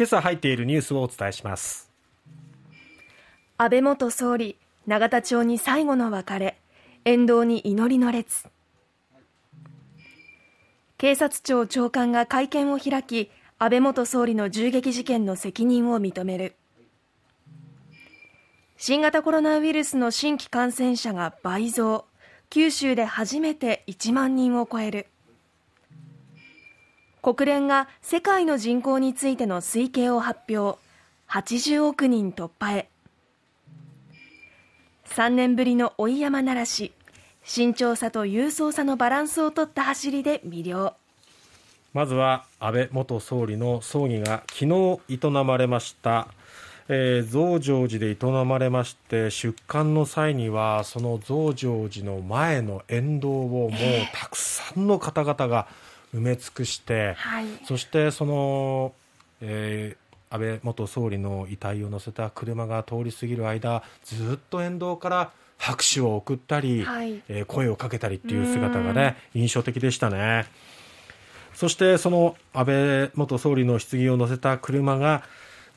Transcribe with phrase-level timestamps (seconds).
[0.00, 1.90] 今朝入っているニュースをお伝えします。
[3.58, 6.56] 安倍元総理永田町に最後の別れ。
[7.04, 8.48] 沿道に祈りの列。
[10.96, 16.56] 警察庁長官が会見を開き安倍元総理の銃撃事件の責任を認める。
[18.78, 22.06] 新型コロナウイルスの新規感染者が倍増。
[22.48, 25.08] 九州で初めて1万人を超える。
[27.22, 30.78] 国連が世界の人口についての推計を発表。
[31.28, 32.88] 80億人突破へ。
[35.06, 36.92] 3年ぶりの追い山ならし
[37.42, 40.94] 慎重さと勇壮さのバランスを取った走りで魅了。
[41.92, 46.28] まずは安倍元総理の葬儀が昨日営まれました。
[46.88, 53.70] えー、増上寺で営まれまして出棺の際にはその増上寺の前の沿道をもう
[54.12, 55.68] たくさんの方々が
[56.14, 58.92] 埋め尽くして、はい、そしてその、
[59.40, 70.46] えー、安倍元総理の遺体を乗せた車が通り過ぎる間ずっと沿道から拍手を送ったり、はい、えー、声をかけたりっていう姿がね印象的でしたね。
[71.54, 75.22] そしてその安倍元総理の棺を乗せた車が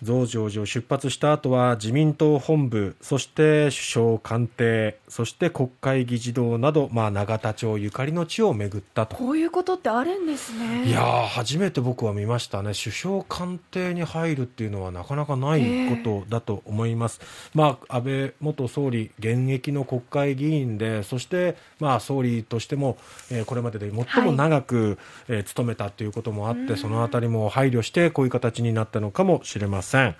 [0.02, 9.16] 増上寺を出発した後は自民党本部そして首相官邸そして国会議事堂など、まあ、永田町ゆかりの地を巡ったと。
[9.16, 10.86] こういうことってあるんですね。
[10.86, 12.72] いや初めて僕は見ましたね。
[12.74, 22.98] 首相官邸に入るっていうのはなかなかないことだと思います、えー、まあ、安倍元総理現役の国会議員でそして、まあ、総理としても、
[23.32, 24.98] えー、これまでで最も長く、はい、
[25.30, 30.16] えー、務めたということもあってそのあたりも配慮してこういう形になったのかもしれませんせん。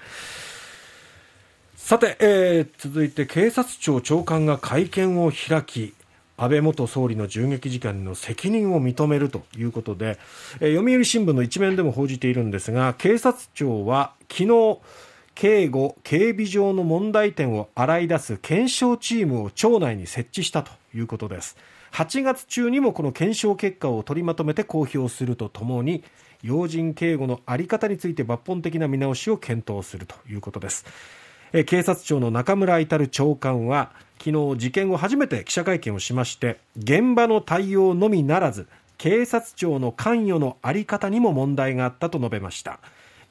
[1.76, 5.94] さて、えー、続いて警察庁長官が会見を開き、
[6.38, 10.18] 安倍元総理の銃撃事件の責任を認めるということで、
[10.60, 14.80] えー、読売新聞の一面でも報じているんですが、警察庁は昨日、
[15.36, 21.58] 警護・警備上の問題点を洗い出す検証チームを庁内に設置したということです。
[21.92, 26.04] 8月中にもこの検証結果を取りまとめて公表するとともに、
[26.44, 30.86] 要人警護の在り方について抜本的な見直しを検討するということです。
[31.66, 38.68] 警察庁の中村至長官は昨日事件後初めて記者会見をしまして現場の対応のみならず
[38.98, 42.80] 警察庁の関与の在り方にも問題があったと述べました。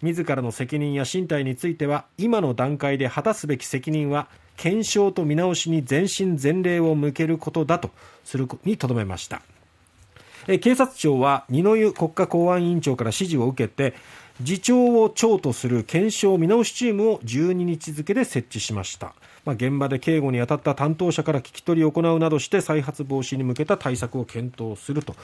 [0.03, 7.91] 自らの責任や身体については今の段階で果たすべき責任は検証と見直しに全身全霊を向けることだと
[8.25, 9.43] するにとどめました。
[10.47, 13.94] 警察庁は二之湯国家公安委員長から指示を受けて
[14.44, 19.14] 次長を長とする検証見直しチームを12日付で設置しました、
[19.44, 25.14] まあ、現場で警護に当たった担当者から聞き取りを行うなどして再発防止に向けた対策を検討すると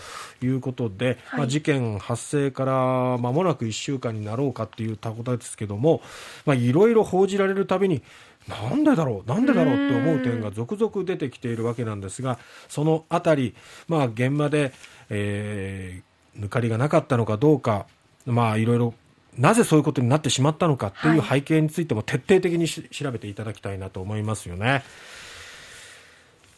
[0.43, 2.73] いうことで、はい、まあ、事件発生から
[3.19, 6.03] 間もなく1週間になろうかというたことですけども
[6.47, 8.03] いろいろ報じられるたびに
[8.49, 12.39] なんでだろうなんでだろうって思う点が続々出てきているわけなんですが
[12.69, 13.55] そのあたり、
[13.89, 14.73] まあ、現場で
[15.11, 17.87] えー、抜かりがなかったのかどうか、
[18.27, 18.95] まあ、いろいろ
[19.37, 24.83] なぜそういうことになってしまったのかという背景についても徹底的に調べていただきたいなと思いますよね。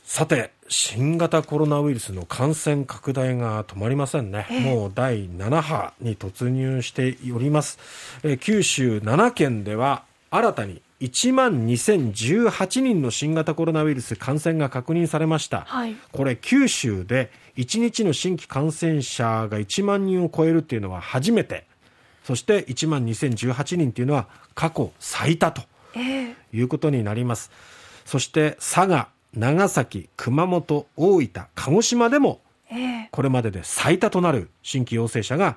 [0.05, 4.47] さて、新型コロナウイルスの感染拡大が止まりませんね。
[4.65, 7.79] もう第7波に突入しております。
[8.25, 21.69] え九州7県では新たに1万2018人の新型コロナウイルス感染が確認されました、はい、これ九州で1日の新規感染者が1万人を超えるっていうのは初めて。
[22.23, 25.63] そして1万2018人というのは過去最多と
[26.53, 27.51] いうことになります、
[28.05, 32.41] えー、そして佐賀長崎熊本大分鹿児島でも
[33.11, 35.57] これまでで最多となる新規陽性者が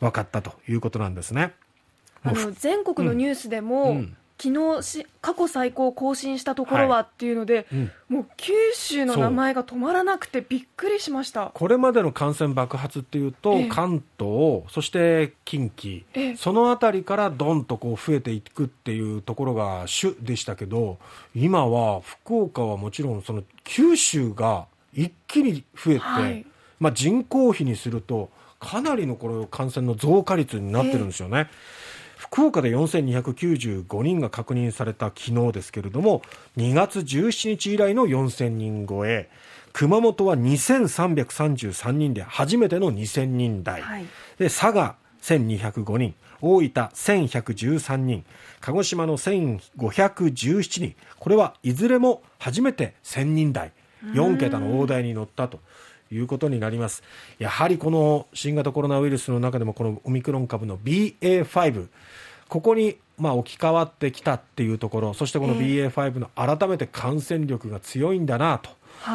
[0.00, 1.54] 分かったということなんですね。
[2.22, 11.50] あの全国のニュースでも、うんうん昨日し過去最高を更新したところはっていうので、はいうん、もう九州の名前が止まらなくてびっくりしました。
[11.52, 20.98] これまでの感染爆発っていうと、え関東そして近畿、えその辺りからどんとこう増えていくっていうところが主でしたけど
[21.34, 26.46] 今は福岡はもちろんその九州が一気に増えて、はい、
[26.78, 31.48] まあ、人口比にするとかなりのこれ感染の増加率になってるんですよね。
[31.50, 31.89] え
[32.20, 36.20] 福岡で4295人が確認された昨日ですけれども
[36.58, 39.30] 2月17日以来の4000人超え。
[39.72, 44.06] 熊本は2333人で初めての2000人台、はい、
[44.38, 46.14] で佐賀1205人。
[46.42, 48.24] 大分1113人。
[48.60, 50.94] 鹿児島の1517人。
[51.18, 53.72] これはいずれも初めて1000人台。
[54.12, 55.60] 4桁の大台に乗ったと
[56.10, 57.02] いうことになります。
[57.38, 61.88] やはりこの新型コロナウイルスの中でもこのオミクロン株の BA.5
[62.48, 68.70] ここにまあ置き換わってきたっていうところそしてこの BA.5 の改めて感染力が強いんだなと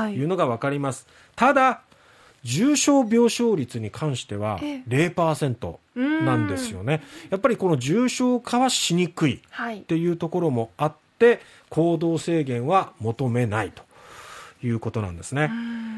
[0.10, 0.24] い。
[0.24, 1.06] うのが分かります、
[1.36, 1.82] ただ
[2.44, 7.04] 重症病床率に関しては0%なんですよね。
[7.30, 9.42] やっぱりこの重症化はしにくい。
[9.80, 11.40] っていうところもあって、
[11.70, 13.84] 行動制限は求めないと
[14.64, 15.52] いうことなんですね。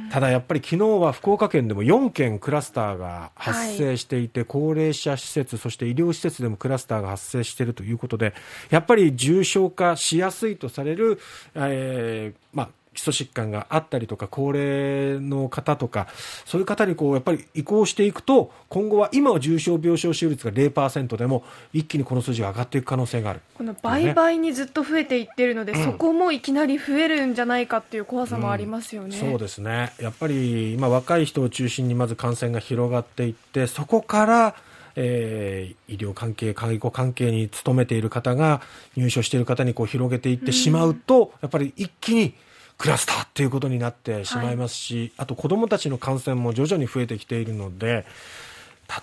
[0.10, 8.34] ただやっぱり昨日は福岡県でも4件クラスターが発生していて、はい、高齢者施設、そして医療施設でもクラスターが発生しているということで、
[8.70, 11.20] やっぱり重症化しやすいとされる、
[11.56, 16.08] えー、まあ、基礎疾患があったりとか、高齢の方とか、
[16.46, 23.42] そういう方にこう、やっぱり移行していくと、今後は今は重症病床使用率が0%でも、一気にこの数字が上がっていく可能性がある。
[23.54, 29.16] この倍々にずっと増えていってるので、うん、そこもいきなり増えるんじゃないかっていう怖さもありますよね。
[29.16, 29.94] うん、そうですね。
[30.02, 34.56] やっぱり今若い人を中心にまず感染が広がっていって、そこから、
[34.96, 38.62] えー、医療関係、介護関係に勤めている方が
[38.96, 42.34] 入所している方にこう広げていってしまうと、うん、やっぱり一気に
[42.78, 48.06] クラスターっていうことになってしまいますし、はい、あと子どもたちの感染も徐々に増えてきているので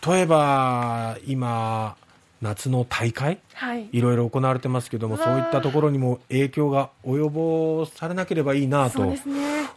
[0.06, 1.96] 例えば今
[2.40, 9.12] 夏の大会、はい、いろいろ行われてますけどもそういったところにも影響が及ぼされなければいいなと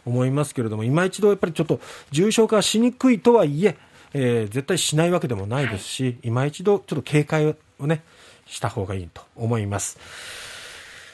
[0.04, 1.80] 思いますけれども、ね、今一度やっぱりちょっと
[2.10, 3.76] 重症化しにくいとはいえ
[4.14, 7.46] えー、絶対しないわけでもないですし、はい、今一度ちょっと警戒
[7.78, 8.02] をね
[8.46, 9.98] した方がいいと思います。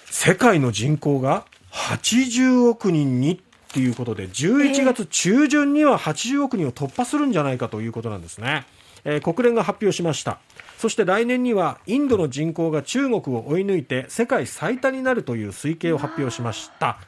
[0.06, 1.44] 世界の人口が
[1.74, 3.38] 80億人にっ
[3.72, 8.64] ていうことで11月中旬には80億人を突破するんじゃないかということなんですね、
[9.04, 10.38] えー、国連が発表しました。
[10.78, 16.98] そして来年にはインドの人口が中国を追い抜いて世界最多になるという推計を発表しました。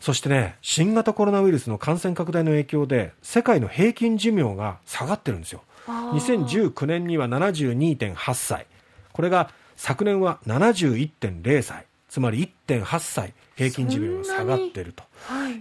[0.00, 5.62] そしてね新型コロナウイルスの感染拡大の影響で世界の平均寿命が下がってるんですよ。
[5.86, 8.66] 2019年には72.8歳
[9.12, 15.02] これが昨年は71.0歳つまり1.8歳平均寿命が下がっていると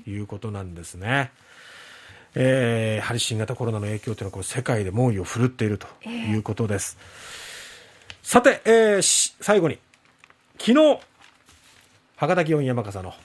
[0.05, 0.15] い。
[0.19, 1.07] うことなんですね。
[1.07, 1.31] はい
[2.35, 6.99] えー、やはり新型コロナの影響というのはこれ世界で猛威を振るっているということです。
[6.99, 9.79] えー、さて、えー、最後に
[10.59, 10.99] 昨日
[12.17, 13.15] 博多祇園山笠の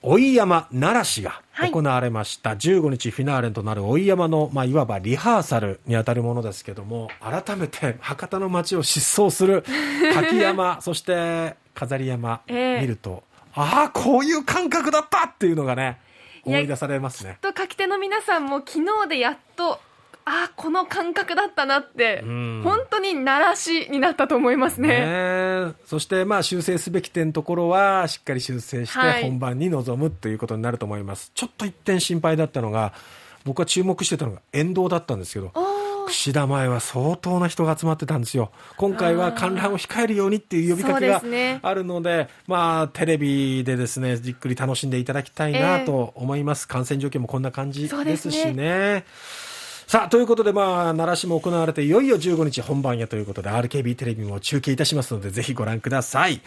[0.00, 9.62] 追い山奈良市が行われました、はい、15日フィナーレとなる追い山の、まあ、いわばリハーサルにあたるものですけども改めて博多の街を疾走する
[10.14, 13.22] 滝山そして飾り山、見ると
[13.54, 15.98] ああこういう感覚だったっていうのがね
[16.44, 17.38] 思い出されますね。
[17.42, 19.80] きっと書き手の皆さんも昨日でやっと
[20.26, 32.92] あこの感覚だったなって、本当に鳴らしになったと思いますね、ね、そしてまあ修正すべき点ところはしっかり修正して本番に臨むということになると思います、はい、ちょっと一点心配だったのが
[33.44, 35.52] 僕は注目してたのが沿道だったんですけど
[36.06, 38.50] 串田前は相当な人が集まってたんですよ。
[38.76, 41.22] 今回は観覧を控えるようにっていう呼びかけが
[41.62, 49.04] あるので、ね、まあテレビでですねじっくり楽しんでいただきたいなと思います、えー、感染状況もこんな感じですしね。
[49.90, 56.42] さあ、ということで、まあ、奈良市も行われて、いよいよ15日本番やということで、RKB テレビも中継いたしますので、ぜひご覧ください。